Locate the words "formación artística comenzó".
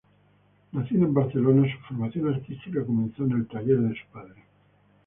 1.85-3.23